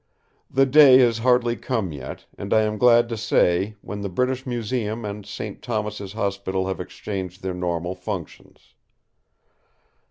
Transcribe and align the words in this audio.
The 0.49 0.65
day 0.65 0.97
has 0.97 1.19
hardly 1.19 1.55
come 1.55 1.91
yet, 1.91 2.25
I 2.39 2.61
am 2.61 2.79
glad 2.79 3.07
to 3.09 3.15
say, 3.15 3.75
when 3.81 4.01
the 4.01 4.09
British 4.09 4.47
Museum 4.47 5.05
and 5.05 5.27
St. 5.27 5.61
Thomas's 5.61 6.13
Hospital 6.13 6.65
have 6.67 6.81
exchanged 6.81 7.43
their 7.43 7.53
normal 7.53 7.93
functions. 7.93 8.73